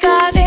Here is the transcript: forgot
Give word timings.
forgot 0.00 0.37